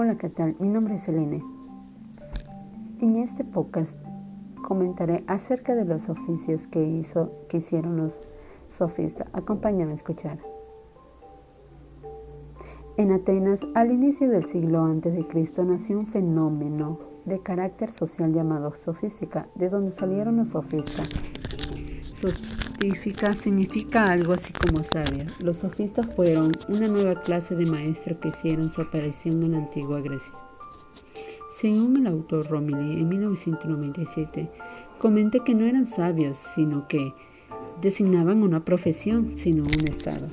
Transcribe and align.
Hola, 0.00 0.16
¿qué 0.16 0.28
tal? 0.28 0.54
Mi 0.60 0.68
nombre 0.68 0.94
es 0.94 1.08
Elene. 1.08 1.42
En 3.00 3.16
este 3.16 3.42
podcast 3.42 3.98
comentaré 4.62 5.24
acerca 5.26 5.74
de 5.74 5.84
los 5.84 6.08
oficios 6.08 6.68
que, 6.68 6.84
hizo, 6.84 7.32
que 7.48 7.56
hicieron 7.56 7.96
los 7.96 8.16
sofistas. 8.68 9.26
Acompáñame 9.32 9.90
a 9.90 9.94
escuchar. 9.96 10.38
En 12.96 13.10
Atenas, 13.10 13.66
al 13.74 13.90
inicio 13.90 14.28
del 14.30 14.44
siglo 14.44 14.84
a.C., 14.84 15.64
nació 15.64 15.98
un 15.98 16.06
fenómeno 16.06 17.00
de 17.24 17.40
carácter 17.40 17.90
social 17.90 18.32
llamado 18.32 18.74
sofística, 18.76 19.48
de 19.56 19.68
donde 19.68 19.90
salieron 19.90 20.36
los 20.36 20.50
sofistas. 20.50 21.08
Sofística 22.20 23.32
significa 23.32 24.06
algo 24.06 24.32
así 24.32 24.52
como 24.52 24.82
sabio. 24.82 25.26
Los 25.40 25.58
sofistas 25.58 26.04
fueron 26.16 26.50
una 26.68 26.88
nueva 26.88 27.22
clase 27.22 27.54
de 27.54 27.64
maestros 27.64 28.18
que 28.18 28.28
hicieron 28.28 28.70
su 28.70 28.80
aparición 28.80 29.40
en 29.44 29.52
la 29.52 29.58
antigua 29.58 30.00
Grecia. 30.00 30.34
Según 31.60 31.96
el 31.96 32.08
autor 32.08 32.48
Romilly 32.48 33.00
en 33.00 33.08
1997, 33.08 34.50
comenta 34.98 35.44
que 35.44 35.54
no 35.54 35.64
eran 35.64 35.86
sabios, 35.86 36.36
sino 36.56 36.88
que 36.88 37.14
designaban 37.80 38.42
una 38.42 38.64
profesión, 38.64 39.36
sino 39.36 39.62
un 39.62 39.88
estado. 39.88 40.26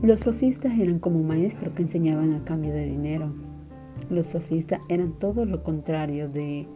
Los 0.00 0.20
sofistas 0.20 0.78
eran 0.78 0.98
como 0.98 1.22
maestros 1.22 1.74
que 1.74 1.82
enseñaban 1.82 2.32
a 2.32 2.42
cambio 2.44 2.72
de 2.72 2.86
dinero. 2.86 3.45
Los 4.10 4.26
sofistas 4.26 4.80
eran 4.88 5.12
todo 5.18 5.44
lo 5.44 5.62
contrario 5.62 6.28
de 6.28 6.66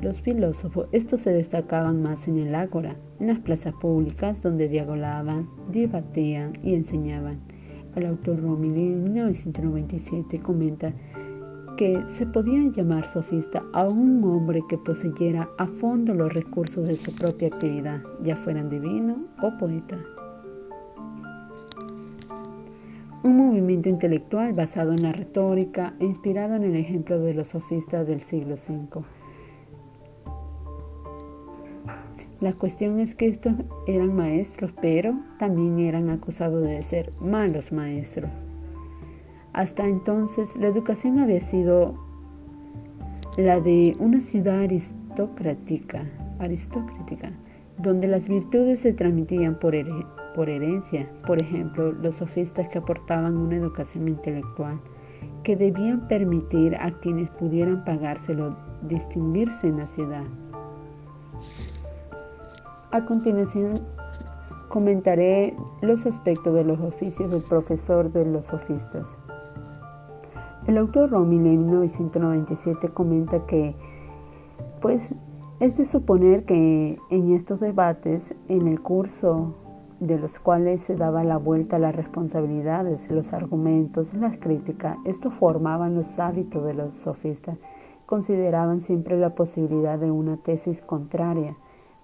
los 0.00 0.20
filósofos. 0.20 0.88
Estos 0.92 1.22
se 1.22 1.30
destacaban 1.30 2.02
más 2.02 2.28
en 2.28 2.38
el 2.38 2.54
ágora, 2.54 2.96
en 3.20 3.28
las 3.28 3.38
plazas 3.38 3.74
públicas 3.74 4.42
donde 4.42 4.68
dialogaban, 4.68 5.48
debatían 5.70 6.58
y 6.62 6.74
enseñaban. 6.74 7.40
El 7.96 8.06
autor 8.06 8.42
Romilly 8.42 8.92
en 8.92 9.04
1997 9.04 10.40
comenta 10.40 10.92
que 11.76 12.02
se 12.08 12.26
podía 12.26 12.70
llamar 12.70 13.06
sofista 13.08 13.62
a 13.72 13.88
un 13.88 14.22
hombre 14.24 14.62
que 14.68 14.78
poseyera 14.78 15.48
a 15.58 15.66
fondo 15.66 16.14
los 16.14 16.32
recursos 16.32 16.86
de 16.86 16.96
su 16.96 17.14
propia 17.14 17.48
actividad, 17.48 18.00
ya 18.22 18.36
fueran 18.36 18.68
divino 18.68 19.26
o 19.42 19.58
poeta. 19.58 19.98
Un 23.24 23.38
movimiento 23.38 23.88
intelectual 23.88 24.52
basado 24.52 24.92
en 24.92 25.02
la 25.02 25.10
retórica 25.10 25.94
inspirado 25.98 26.56
en 26.56 26.62
el 26.62 26.76
ejemplo 26.76 27.18
de 27.18 27.32
los 27.32 27.48
sofistas 27.48 28.06
del 28.06 28.20
siglo 28.20 28.54
V. 28.56 29.02
La 32.40 32.52
cuestión 32.52 33.00
es 33.00 33.14
que 33.14 33.26
estos 33.28 33.54
eran 33.86 34.14
maestros, 34.14 34.74
pero 34.78 35.18
también 35.38 35.78
eran 35.78 36.10
acusados 36.10 36.66
de 36.66 36.82
ser 36.82 37.12
malos 37.18 37.72
maestros. 37.72 38.30
Hasta 39.54 39.86
entonces 39.86 40.54
la 40.56 40.66
educación 40.66 41.18
había 41.18 41.40
sido 41.40 41.94
la 43.38 43.58
de 43.58 43.96
una 44.00 44.20
ciudad 44.20 44.58
aristocrática, 44.58 46.04
aristocrática 46.38 47.32
donde 47.78 48.06
las 48.06 48.28
virtudes 48.28 48.80
se 48.80 48.92
transmitían 48.92 49.58
por, 49.58 49.74
herencia. 49.74 51.10
Por 51.26 51.40
ejemplo, 51.40 51.92
los 51.92 52.16
sofistas 52.16 52.68
que 52.68 52.78
aportaban 52.78 53.36
una 53.36 53.56
educación 53.56 54.08
intelectual 54.08 54.80
que 55.42 55.56
debían 55.56 56.08
permitir 56.08 56.74
a 56.76 56.90
quienes 56.90 57.30
pudieran 57.30 57.84
pagárselo 57.84 58.50
distinguirse 58.82 59.68
en 59.68 59.78
la 59.78 59.86
ciudad. 59.86 60.24
A 62.90 63.04
continuación 63.04 63.80
comentaré 64.68 65.56
los 65.82 66.06
aspectos 66.06 66.54
de 66.54 66.64
los 66.64 66.80
oficios 66.80 67.30
del 67.30 67.42
profesor 67.42 68.10
de 68.12 68.24
los 68.24 68.46
sofistas. 68.46 69.16
El 70.66 70.78
autor 70.78 71.10
Romil 71.10 71.46
en 71.46 71.66
1997 71.66 72.88
comenta 72.88 73.44
que, 73.46 73.74
pues, 74.80 75.10
es 75.64 75.78
de 75.78 75.86
suponer 75.86 76.44
que 76.44 76.98
en 77.08 77.32
estos 77.32 77.58
debates, 77.58 78.34
en 78.48 78.68
el 78.68 78.80
curso 78.80 79.54
de 79.98 80.18
los 80.18 80.38
cuales 80.38 80.82
se 80.82 80.94
daba 80.94 81.24
la 81.24 81.38
vuelta 81.38 81.76
a 81.76 81.78
las 81.78 81.96
responsabilidades, 81.96 83.10
los 83.10 83.32
argumentos, 83.32 84.12
las 84.12 84.36
críticas, 84.36 84.98
esto 85.06 85.30
formaban 85.30 85.94
los 85.94 86.18
hábitos 86.18 86.66
de 86.66 86.74
los 86.74 86.92
sofistas. 86.96 87.56
Consideraban 88.04 88.82
siempre 88.82 89.16
la 89.16 89.34
posibilidad 89.34 89.98
de 89.98 90.10
una 90.10 90.36
tesis 90.36 90.82
contraria 90.82 91.56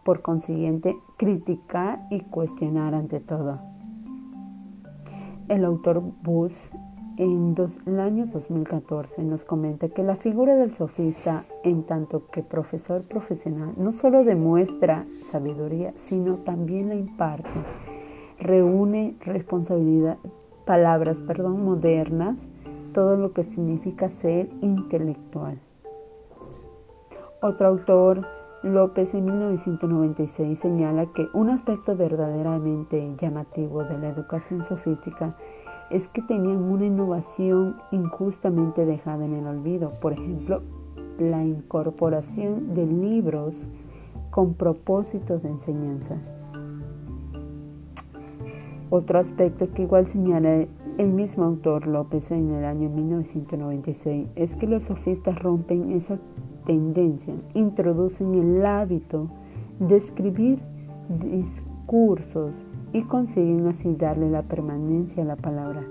por 0.04 0.22
consiguiente, 0.22 0.96
criticar 1.18 2.06
y 2.10 2.20
cuestionar 2.20 2.94
ante 2.94 3.20
todo. 3.20 3.58
El 5.48 5.66
autor 5.66 6.02
Bush 6.22 6.70
en 7.16 7.54
el 7.86 8.00
año 8.00 8.26
2014 8.26 9.22
nos 9.24 9.44
comenta 9.44 9.88
que 9.88 10.02
la 10.02 10.16
figura 10.16 10.56
del 10.56 10.72
sofista, 10.72 11.44
en 11.64 11.82
tanto 11.82 12.26
que 12.30 12.42
profesor 12.42 13.02
profesional, 13.02 13.74
no 13.76 13.92
solo 13.92 14.24
demuestra 14.24 15.06
sabiduría, 15.24 15.92
sino 15.96 16.36
también 16.36 16.88
la 16.88 16.94
imparte. 16.94 17.58
Reúne 18.38 19.16
responsabilidad, 19.20 20.18
palabras 20.64 21.18
perdón, 21.18 21.64
modernas, 21.64 22.46
todo 22.94 23.16
lo 23.16 23.32
que 23.32 23.44
significa 23.44 24.08
ser 24.08 24.48
intelectual. 24.62 25.58
Otro 27.42 27.68
autor 27.68 28.26
López 28.62 29.14
en 29.14 29.24
1996 29.24 30.58
señala 30.58 31.06
que 31.06 31.28
un 31.32 31.48
aspecto 31.48 31.96
verdaderamente 31.96 33.14
llamativo 33.16 33.84
de 33.84 33.98
la 33.98 34.08
educación 34.08 34.64
sofística 34.64 35.34
que 36.12 36.22
tenían 36.22 36.62
una 36.62 36.86
innovación 36.86 37.76
injustamente 37.90 38.86
dejada 38.86 39.24
en 39.24 39.34
el 39.34 39.46
olvido. 39.46 39.92
Por 40.00 40.12
ejemplo, 40.12 40.62
la 41.18 41.44
incorporación 41.44 42.74
de 42.74 42.86
libros 42.86 43.56
con 44.30 44.54
propósitos 44.54 45.42
de 45.42 45.50
enseñanza. 45.50 46.16
Otro 48.90 49.18
aspecto 49.18 49.72
que 49.72 49.82
igual 49.82 50.06
señala 50.06 50.66
el 50.98 51.08
mismo 51.08 51.44
autor 51.44 51.86
López 51.86 52.30
en 52.30 52.50
el 52.50 52.64
año 52.64 52.88
1996 52.88 54.28
es 54.34 54.56
que 54.56 54.66
los 54.66 54.82
sofistas 54.84 55.38
rompen 55.38 55.92
esas 55.92 56.20
tendencia 56.64 57.34
introducen 57.54 58.34
el 58.34 58.64
hábito 58.66 59.28
de 59.78 59.96
escribir 59.96 60.58
discursos 61.08 62.54
y 62.92 63.02
consiguen 63.02 63.66
así 63.68 63.94
darle 63.94 64.30
la 64.30 64.42
permanencia 64.42 65.22
a 65.22 65.26
la 65.26 65.36
palabra. 65.36 65.82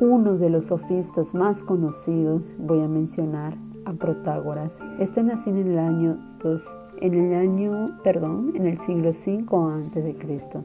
Uno 0.00 0.36
de 0.36 0.50
los 0.50 0.66
sofistas 0.66 1.34
más 1.34 1.62
conocidos, 1.62 2.54
voy 2.58 2.80
a 2.80 2.88
mencionar 2.88 3.54
a 3.84 3.92
Protágoras. 3.92 4.80
Este 4.98 5.22
nació 5.22 5.52
en 5.56 5.72
el 5.72 5.78
año 5.78 6.18
en 7.00 7.14
el 7.14 7.34
año, 7.34 7.98
perdón, 8.02 8.52
en 8.54 8.66
el 8.66 8.78
siglo 8.80 9.10
V 9.10 9.72
antes 9.72 10.04
de 10.04 10.14
Cristo. 10.16 10.64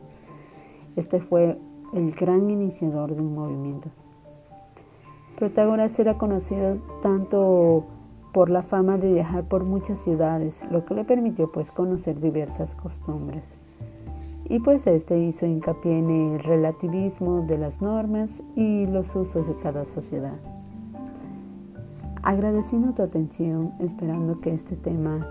Este 0.95 1.19
fue 1.19 1.57
el 1.93 2.11
gran 2.11 2.49
iniciador 2.49 3.15
de 3.15 3.21
un 3.21 3.35
movimiento. 3.35 3.89
Protágoras 5.37 5.97
era 5.99 6.17
conocido 6.17 6.77
tanto 7.01 7.85
por 8.33 8.49
la 8.49 8.63
fama 8.63 8.97
de 8.97 9.13
viajar 9.13 9.47
por 9.47 9.63
muchas 9.63 9.99
ciudades, 9.99 10.63
lo 10.71 10.85
que 10.85 10.95
le 10.95 11.05
permitió 11.05 11.51
pues 11.51 11.71
conocer 11.71 12.19
diversas 12.19 12.75
costumbres. 12.75 13.57
Y 14.49 14.59
pues 14.59 14.85
este 14.87 15.17
hizo 15.19 15.45
hincapié 15.45 15.99
en 15.99 16.09
el 16.09 16.39
relativismo 16.39 17.45
de 17.47 17.57
las 17.57 17.81
normas 17.81 18.41
y 18.55 18.85
los 18.87 19.15
usos 19.15 19.47
de 19.47 19.55
cada 19.57 19.85
sociedad. 19.85 20.37
Agradeciendo 22.21 22.93
tu 22.93 23.01
atención, 23.01 23.73
esperando 23.79 24.39
que 24.41 24.53
este 24.53 24.75
tema 24.75 25.25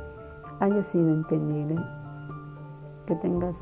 haya 0.61 0.83
sido 0.83 1.13
entendible, 1.13 1.77
que 3.07 3.15
tengas 3.17 3.61